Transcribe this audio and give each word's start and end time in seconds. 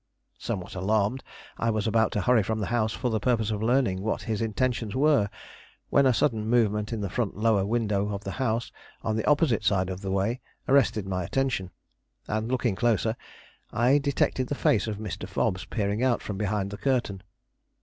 Somewhat 0.39 0.73
alarmed, 0.73 1.23
I 1.59 1.69
was 1.69 1.85
about 1.85 2.11
to 2.13 2.21
hurry 2.21 2.41
from 2.41 2.57
the 2.59 2.65
house 2.73 2.91
for 2.91 3.11
the 3.11 3.19
purpose 3.19 3.51
of 3.51 3.61
learning 3.61 4.01
what 4.01 4.23
his 4.23 4.41
intentions 4.41 4.95
were, 4.95 5.29
when 5.91 6.07
a 6.07 6.11
sudden 6.11 6.47
movement 6.49 6.91
in 6.91 7.01
the 7.01 7.07
front 7.11 7.37
lower 7.37 7.63
window 7.67 8.09
of 8.11 8.23
the 8.23 8.31
house 8.31 8.71
on 9.03 9.15
the 9.15 9.23
opposite 9.25 9.63
side 9.63 9.91
of 9.91 10.01
the 10.01 10.09
way 10.09 10.41
arrested 10.67 11.05
my 11.05 11.23
attention, 11.23 11.69
and, 12.27 12.49
looking 12.51 12.75
closer, 12.75 13.15
I 13.71 13.99
detected 13.99 14.47
the 14.47 14.55
face 14.55 14.87
of 14.87 14.97
Mr. 14.97 15.29
Fobbs 15.29 15.65
peering 15.65 16.01
out 16.01 16.23
from 16.23 16.35
behind 16.35 16.71
the 16.71 16.77
curtain. 16.79 17.21